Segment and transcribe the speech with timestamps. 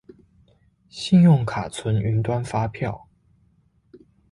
[0.89, 3.07] 信用卡存雲端發票